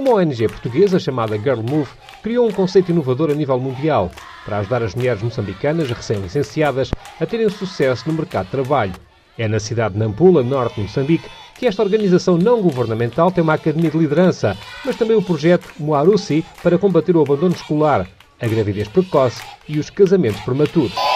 Uma 0.00 0.14
ONG 0.14 0.48
portuguesa 0.48 0.98
chamada 0.98 1.36
Girl 1.36 1.60
Move 1.60 1.90
criou 2.22 2.48
um 2.48 2.50
conceito 2.50 2.90
inovador 2.90 3.30
a 3.30 3.34
nível 3.34 3.60
mundial 3.60 4.10
para 4.46 4.56
ajudar 4.56 4.82
as 4.82 4.94
mulheres 4.94 5.22
moçambicanas 5.22 5.90
recém-licenciadas 5.90 6.90
a 7.20 7.26
terem 7.26 7.50
sucesso 7.50 8.08
no 8.08 8.14
mercado 8.14 8.46
de 8.46 8.52
trabalho. 8.52 8.94
É 9.36 9.46
na 9.46 9.60
cidade 9.60 9.92
de 9.92 10.00
Nampula, 10.00 10.42
norte 10.42 10.76
de 10.76 10.84
Moçambique, 10.84 11.28
que 11.54 11.66
esta 11.66 11.82
organização 11.82 12.38
não 12.38 12.62
governamental 12.62 13.30
tem 13.30 13.44
uma 13.44 13.52
academia 13.52 13.90
de 13.90 13.98
liderança, 13.98 14.56
mas 14.86 14.96
também 14.96 15.18
o 15.18 15.22
projeto 15.22 15.68
Moarusi 15.78 16.46
para 16.62 16.78
combater 16.78 17.14
o 17.14 17.20
abandono 17.20 17.54
escolar, 17.54 18.08
a 18.40 18.48
gravidez 18.48 18.88
precoce 18.88 19.42
e 19.68 19.78
os 19.78 19.90
casamentos 19.90 20.40
prematuros. 20.40 21.09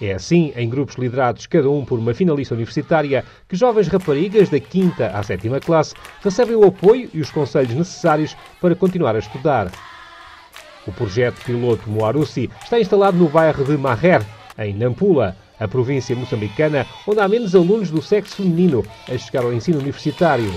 É 0.00 0.14
assim, 0.14 0.52
em 0.56 0.68
grupos 0.68 0.96
liderados 0.96 1.46
cada 1.46 1.68
um 1.68 1.84
por 1.84 1.98
uma 1.98 2.14
finalista 2.14 2.54
universitária, 2.54 3.22
que 3.46 3.54
jovens 3.54 3.88
raparigas 3.88 4.48
da 4.48 4.58
5 4.58 5.02
à 5.02 5.22
7 5.22 5.48
classe 5.64 5.94
recebem 6.22 6.56
o 6.56 6.66
apoio 6.66 7.10
e 7.12 7.20
os 7.20 7.30
conselhos 7.30 7.74
necessários 7.74 8.34
para 8.60 8.74
continuar 8.74 9.14
a 9.14 9.18
estudar. 9.18 9.70
O 10.86 10.92
projeto 10.92 11.44
piloto 11.44 11.90
Moarusi 11.90 12.50
está 12.62 12.80
instalado 12.80 13.18
no 13.18 13.28
bairro 13.28 13.62
de 13.62 13.76
Maher, 13.76 14.22
em 14.58 14.72
Nampula, 14.72 15.36
a 15.58 15.68
província 15.68 16.16
moçambicana 16.16 16.86
onde 17.06 17.20
há 17.20 17.28
menos 17.28 17.54
alunos 17.54 17.90
do 17.90 18.00
sexo 18.00 18.36
feminino 18.36 18.82
a 19.06 19.18
chegar 19.18 19.44
ao 19.44 19.52
ensino 19.52 19.78
universitário. 19.78 20.50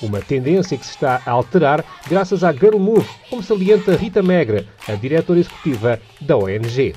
Uma 0.00 0.20
tendência 0.20 0.76
que 0.76 0.84
se 0.84 0.92
está 0.92 1.20
a 1.26 1.30
alterar 1.30 1.84
graças 2.08 2.42
à 2.42 2.52
Girl 2.52 2.78
Move, 2.78 3.06
como 3.28 3.42
salienta 3.42 3.94
Rita 3.96 4.22
Megre, 4.22 4.66
a 4.88 4.94
diretora 4.94 5.40
executiva 5.40 6.00
da 6.20 6.36
ONG. 6.36 6.94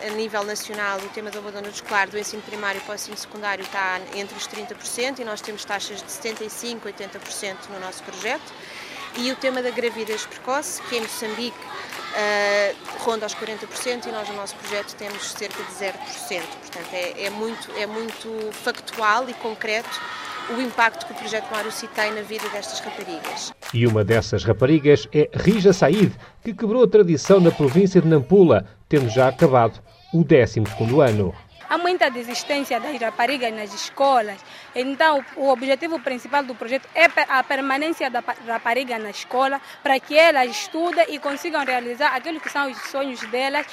A 0.00 0.10
nível 0.10 0.42
nacional, 0.44 0.98
o 0.98 1.08
tema 1.10 1.30
do 1.30 1.38
abandono 1.38 1.68
escolar 1.68 2.08
do 2.08 2.18
ensino 2.18 2.42
primário 2.42 2.80
para 2.80 2.92
o 2.92 2.94
ensino 2.94 3.16
secundário 3.16 3.62
está 3.62 4.00
entre 4.14 4.36
os 4.36 4.48
30% 4.48 5.18
e 5.18 5.24
nós 5.24 5.40
temos 5.40 5.64
taxas 5.64 5.98
de 5.98 6.08
75%, 6.08 6.80
80% 6.80 7.56
no 7.70 7.78
nosso 7.78 8.02
projeto. 8.02 8.52
E 9.18 9.30
o 9.30 9.36
tema 9.36 9.62
da 9.62 9.70
gravidez 9.70 10.24
precoce, 10.24 10.80
que 10.82 10.96
em 10.96 11.02
Moçambique 11.02 11.58
uh, 11.58 13.02
ronda 13.04 13.26
aos 13.26 13.34
40% 13.34 14.06
e 14.06 14.10
nós 14.10 14.26
no 14.28 14.36
nosso 14.36 14.56
projeto 14.56 14.94
temos 14.96 15.32
cerca 15.32 15.62
de 15.62 15.72
0%. 15.72 15.92
Portanto, 15.98 16.88
é, 16.94 17.24
é, 17.24 17.30
muito, 17.30 17.70
é 17.76 17.86
muito 17.86 18.50
factual 18.52 19.28
e 19.28 19.34
concreto 19.34 20.00
o 20.50 20.60
impacto 20.60 21.06
que 21.06 21.12
o 21.12 21.14
projeto 21.14 21.50
Marusi 21.50 21.86
tem 21.88 22.12
na 22.12 22.22
vida 22.22 22.48
destas 22.48 22.80
raparigas. 22.80 23.52
E 23.72 23.86
uma 23.86 24.04
dessas 24.04 24.44
raparigas 24.44 25.06
é 25.12 25.30
Rija 25.34 25.72
Said, 25.72 26.12
que 26.42 26.52
quebrou 26.52 26.82
a 26.82 26.88
tradição 26.88 27.38
na 27.38 27.50
província 27.50 28.00
de 28.00 28.08
Nampula, 28.08 28.66
tendo 28.92 29.08
já 29.08 29.28
acabado 29.28 29.80
o 30.12 30.22
12º 30.22 31.00
ano. 31.00 31.32
Há 31.72 31.78
muita 31.78 32.10
desistência 32.10 32.78
das 32.78 33.00
raparigas 33.00 33.50
nas 33.50 33.72
escolas, 33.72 34.38
então 34.76 35.24
o 35.38 35.48
objetivo 35.48 35.98
principal 35.98 36.42
do 36.44 36.54
projeto 36.54 36.86
é 36.94 37.06
a 37.26 37.42
permanência 37.42 38.10
da 38.10 38.22
rapariga 38.46 38.98
na 38.98 39.08
escola 39.08 39.58
para 39.82 39.98
que 39.98 40.14
elas 40.14 40.50
estudem 40.50 41.06
e 41.08 41.18
consigam 41.18 41.64
realizar 41.64 42.14
aquilo 42.14 42.38
que 42.40 42.50
são 42.50 42.70
os 42.70 42.76
sonhos 42.90 43.22
delas, 43.30 43.64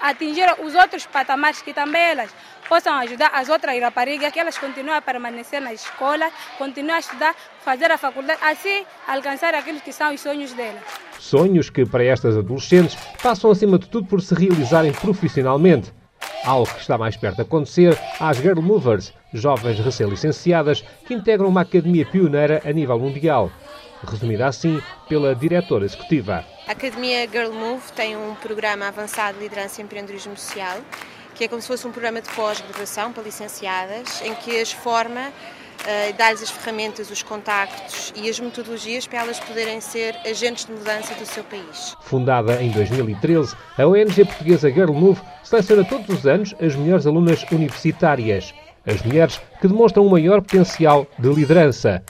atingir 0.00 0.56
os 0.58 0.74
outros 0.74 1.06
patamares 1.06 1.62
que 1.62 1.72
também 1.72 2.02
elas 2.02 2.34
possam 2.68 2.92
ajudar 2.94 3.30
as 3.32 3.48
outras 3.48 3.80
raparigas, 3.80 4.32
que 4.32 4.40
elas 4.40 4.58
continuem 4.58 4.96
a 4.96 5.00
permanecer 5.00 5.60
na 5.60 5.72
escola, 5.72 6.28
continuem 6.58 6.96
a 6.96 6.98
estudar, 6.98 7.36
fazer 7.60 7.92
a 7.92 7.96
faculdade, 7.96 8.40
assim 8.42 8.84
alcançar 9.06 9.54
aquilo 9.54 9.80
que 9.80 9.92
são 9.92 10.12
os 10.12 10.20
sonhos 10.20 10.52
delas. 10.52 10.82
Sonhos 11.20 11.70
que 11.70 11.86
para 11.86 12.02
estas 12.02 12.36
adolescentes 12.36 12.96
passam 13.22 13.52
acima 13.52 13.78
de 13.78 13.88
tudo 13.88 14.08
por 14.08 14.20
se 14.20 14.34
realizarem 14.34 14.90
profissionalmente. 14.90 15.92
Algo 16.44 16.72
que 16.72 16.80
está 16.80 16.96
mais 16.96 17.16
perto 17.16 17.36
de 17.36 17.42
acontecer 17.42 17.98
às 18.20 18.36
Girl 18.38 18.60
Movers, 18.60 19.12
jovens 19.32 19.78
recém-licenciadas 19.78 20.84
que 21.06 21.14
integram 21.14 21.48
uma 21.48 21.62
academia 21.62 22.06
pioneira 22.06 22.62
a 22.64 22.72
nível 22.72 22.98
mundial. 22.98 23.50
Resumida 24.06 24.46
assim 24.46 24.80
pela 25.08 25.34
diretora 25.34 25.84
executiva. 25.84 26.44
A 26.68 26.72
Academia 26.72 27.28
Girl 27.28 27.52
Move 27.52 27.82
tem 27.94 28.16
um 28.16 28.34
programa 28.34 28.88
avançado 28.88 29.38
de 29.38 29.44
liderança 29.44 29.80
e 29.80 29.84
empreendedorismo 29.84 30.36
social, 30.36 30.78
que 31.34 31.44
é 31.44 31.48
como 31.48 31.60
se 31.60 31.68
fosse 31.68 31.86
um 31.86 31.92
programa 31.92 32.20
de 32.20 32.28
pós-graduação 32.30 33.12
para 33.12 33.22
licenciadas, 33.22 34.20
em 34.22 34.34
que 34.34 34.60
as 34.60 34.72
forma 34.72 35.32
uh, 35.86 36.16
dá-lhes 36.16 36.42
as 36.42 36.50
ferramentas, 36.50 37.10
os 37.10 37.22
contactos 37.22 38.12
e 38.16 38.28
as 38.28 38.38
metodologias 38.40 39.06
para 39.06 39.20
elas 39.20 39.38
poderem 39.40 39.80
ser 39.80 40.16
agentes 40.26 40.66
de 40.66 40.72
mudança 40.72 41.14
do 41.14 41.24
seu 41.24 41.44
país. 41.44 41.96
Fundada 42.02 42.62
em 42.62 42.70
2013, 42.70 43.54
a 43.78 43.86
ONG 43.86 44.24
portuguesa 44.24 44.70
Girl 44.70 44.92
Move 44.92 45.20
seleciona 45.42 45.84
todos 45.84 46.08
os 46.08 46.26
anos 46.26 46.54
as 46.60 46.74
melhores 46.74 47.06
alunas 47.06 47.44
universitárias, 47.50 48.52
as 48.84 49.02
mulheres 49.02 49.40
que 49.60 49.68
demonstram 49.68 50.06
um 50.06 50.10
maior 50.10 50.42
potencial 50.42 51.06
de 51.18 51.28
liderança, 51.28 52.02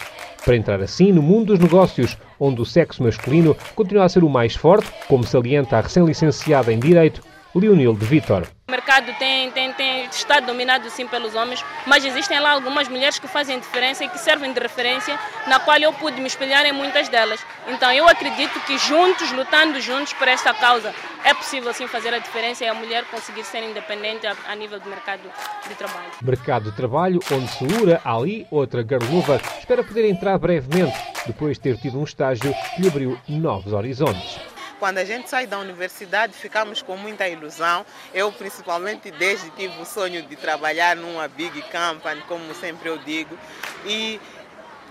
para 0.44 0.56
entrar 0.56 0.80
assim 0.80 1.12
no 1.12 1.22
mundo 1.22 1.46
dos 1.46 1.58
negócios, 1.58 2.16
onde 2.38 2.60
o 2.60 2.66
sexo 2.66 3.02
masculino 3.02 3.56
continua 3.74 4.04
a 4.04 4.08
ser 4.08 4.22
o 4.22 4.28
mais 4.28 4.54
forte, 4.54 4.90
como 5.08 5.24
salienta 5.24 5.76
a 5.76 5.80
recém-licenciada 5.80 6.72
em 6.72 6.78
Direito, 6.78 7.22
Leonil 7.54 7.94
de 7.94 8.04
Vitor. 8.04 8.55
O 8.68 8.72
mercado 8.72 9.12
tem, 9.16 9.48
tem, 9.52 9.72
tem, 9.74 10.06
está 10.06 10.40
dominado 10.40 10.90
sim 10.90 11.06
pelos 11.06 11.36
homens, 11.36 11.64
mas 11.86 12.04
existem 12.04 12.40
lá 12.40 12.50
algumas 12.50 12.88
mulheres 12.88 13.16
que 13.16 13.28
fazem 13.28 13.60
diferença 13.60 14.04
e 14.04 14.08
que 14.08 14.18
servem 14.18 14.52
de 14.52 14.58
referência, 14.58 15.16
na 15.46 15.60
qual 15.60 15.78
eu 15.78 15.92
pude 15.92 16.20
me 16.20 16.26
espelhar 16.26 16.66
em 16.66 16.72
muitas 16.72 17.08
delas. 17.08 17.38
Então 17.68 17.92
eu 17.92 18.08
acredito 18.08 18.58
que 18.66 18.76
juntos, 18.76 19.30
lutando 19.30 19.80
juntos 19.80 20.12
por 20.14 20.26
esta 20.26 20.52
causa, 20.52 20.92
é 21.22 21.32
possível 21.32 21.72
sim 21.72 21.86
fazer 21.86 22.12
a 22.12 22.18
diferença 22.18 22.64
e 22.64 22.66
a 22.66 22.74
mulher 22.74 23.04
conseguir 23.04 23.44
ser 23.44 23.62
independente 23.62 24.26
a, 24.26 24.34
a 24.48 24.56
nível 24.56 24.80
do 24.80 24.90
mercado 24.90 25.22
de 25.68 25.74
trabalho. 25.76 26.10
Mercado 26.20 26.70
de 26.72 26.76
trabalho 26.76 27.20
onde 27.30 27.46
Segura, 27.52 28.00
Ali, 28.04 28.48
outra 28.50 28.82
garluva, 28.82 29.40
espera 29.60 29.84
poder 29.84 30.08
entrar 30.08 30.36
brevemente, 30.38 30.98
depois 31.24 31.56
de 31.56 31.60
ter 31.60 31.76
tido 31.76 32.00
um 32.00 32.04
estágio 32.04 32.52
que 32.74 32.82
lhe 32.82 32.88
abriu 32.88 33.16
novos 33.28 33.72
horizontes. 33.72 34.40
Quando 34.78 34.98
a 34.98 35.04
gente 35.04 35.30
sai 35.30 35.46
da 35.46 35.58
universidade, 35.58 36.34
ficamos 36.34 36.82
com 36.82 36.96
muita 36.96 37.26
ilusão. 37.28 37.84
Eu, 38.12 38.30
principalmente, 38.30 39.10
desde 39.10 39.48
tive 39.50 39.80
o 39.80 39.86
sonho 39.86 40.22
de 40.22 40.36
trabalhar 40.36 40.96
numa 40.96 41.26
big 41.28 41.62
company, 41.62 42.20
como 42.28 42.54
sempre 42.54 42.90
eu 42.90 42.98
digo. 42.98 43.38
E 43.86 44.20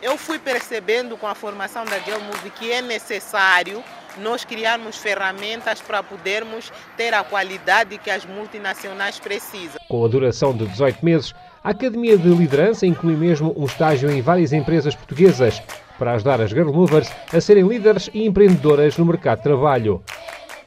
eu 0.01 0.17
fui 0.17 0.39
percebendo 0.39 1.15
com 1.17 1.27
a 1.27 1.35
formação 1.35 1.85
da 1.85 1.99
Geomove 1.99 2.49
que 2.51 2.71
é 2.71 2.81
necessário 2.81 3.83
nós 4.17 4.45
criarmos 4.45 4.97
ferramentas 4.97 5.81
para 5.81 6.01
podermos 6.01 6.71
ter 6.95 7.13
a 7.13 7.23
qualidade 7.23 7.97
que 7.97 8.09
as 8.09 8.25
multinacionais 8.25 9.19
precisam. 9.19 9.79
Com 9.87 10.05
a 10.05 10.07
duração 10.07 10.55
de 10.55 10.65
18 10.67 11.03
meses, 11.03 11.35
a 11.63 11.71
Academia 11.71 12.17
de 12.17 12.29
Liderança 12.29 12.85
inclui 12.85 13.15
mesmo 13.15 13.53
um 13.57 13.65
estágio 13.65 14.09
em 14.09 14.21
várias 14.21 14.53
empresas 14.53 14.95
portuguesas 14.95 15.61
para 15.97 16.13
ajudar 16.13 16.41
as 16.41 16.49
Girl 16.49 16.71
Movers 16.71 17.11
a 17.33 17.41
serem 17.41 17.67
líderes 17.67 18.09
e 18.13 18.25
empreendedoras 18.25 18.97
no 18.97 19.05
mercado 19.05 19.37
de 19.37 19.43
trabalho. 19.43 20.03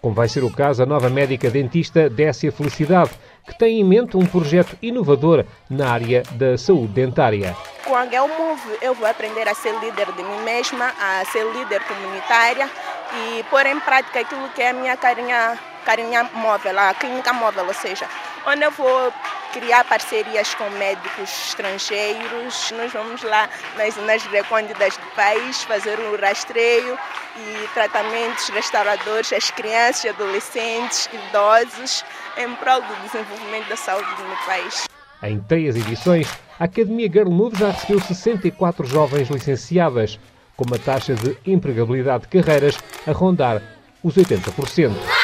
Como 0.00 0.14
vai 0.14 0.28
ser 0.28 0.44
o 0.44 0.50
caso 0.50 0.82
a 0.82 0.86
nova 0.86 1.10
médica 1.10 1.50
dentista 1.50 2.08
Décia 2.08 2.52
Felicidade, 2.52 3.10
que 3.46 3.58
tem 3.58 3.80
em 3.80 3.84
mente 3.84 4.16
um 4.16 4.26
projeto 4.26 4.76
inovador 4.80 5.44
na 5.68 5.90
área 5.90 6.22
da 6.32 6.56
saúde 6.56 6.92
dentária. 6.92 7.56
Com 7.84 7.96
a 7.96 8.06
Girl 8.06 8.28
Move 8.28 8.78
eu 8.82 8.94
vou 8.94 9.06
aprender 9.06 9.48
a 9.48 9.54
ser 9.54 9.74
líder 9.80 10.06
de 10.12 10.22
mim 10.22 10.42
mesma, 10.44 10.92
a 11.00 11.24
ser 11.24 11.44
líder 11.52 11.82
comunitária 11.82 12.68
e 13.12 13.42
pôr 13.44 13.66
em 13.66 13.80
prática 13.80 14.20
aquilo 14.20 14.48
que 14.50 14.62
é 14.62 14.70
a 14.70 14.72
minha 14.72 14.96
carinha, 14.96 15.58
carinha 15.84 16.30
móvel, 16.34 16.78
a 16.78 16.94
clínica 16.94 17.32
móvel, 17.32 17.66
ou 17.66 17.74
seja, 17.74 18.06
onde 18.46 18.62
eu 18.64 18.70
vou 18.70 19.12
criar 19.52 19.84
parcerias 19.84 20.54
com 20.54 20.68
médicos 20.70 21.48
estrangeiros. 21.48 22.72
Nós 22.76 22.92
vamos 22.92 23.22
lá 23.22 23.48
nas 23.76 23.94
zonas 23.94 24.22
recônditas 24.24 24.96
do 24.96 25.06
país 25.14 25.62
fazer 25.64 25.98
um 25.98 26.16
rastreio 26.16 26.98
e 27.36 27.68
tratamentos 27.74 28.48
restauradores 28.48 29.32
às 29.32 29.50
crianças, 29.50 30.10
adolescentes, 30.10 31.08
idosos, 31.12 32.04
em 32.36 32.54
prol 32.56 32.80
do 32.80 33.02
desenvolvimento 33.02 33.68
da 33.68 33.76
saúde 33.76 34.08
no 34.22 34.46
país. 34.46 34.88
Em 35.22 35.40
três 35.40 35.76
edições, 35.76 36.28
a 36.58 36.64
Academia 36.64 37.08
Girl 37.10 37.30
Move 37.30 37.58
já 37.58 37.70
recebeu 37.70 38.00
64 38.00 38.86
jovens 38.86 39.28
licenciadas, 39.28 40.18
com 40.56 40.64
uma 40.64 40.78
taxa 40.78 41.14
de 41.14 41.36
empregabilidade 41.46 42.24
de 42.24 42.28
carreiras 42.28 42.78
a 43.06 43.12
rondar 43.12 43.62
os 44.02 44.14
80%. 44.16 45.17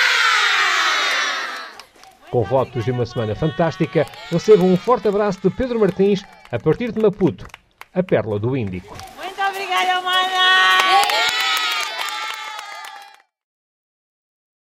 Com 2.35 2.43
votos 2.43 2.85
de 2.85 2.91
uma 2.91 3.07
semana 3.07 3.37
fantástica, 3.37 4.05
recebam 4.29 4.67
um 4.67 4.77
forte 4.77 5.07
abraço 5.07 5.39
de 5.41 5.51
Pedro 5.51 5.79
Martins, 5.79 6.25
a 6.51 6.59
partir 6.59 6.91
de 6.91 7.01
Maputo, 7.01 7.47
a 7.95 8.03
Pérola 8.03 8.41
do 8.41 8.57
Índico. 8.57 8.97
Muito 9.17 9.41
obrigada, 9.41 10.01
mana! 10.01 10.84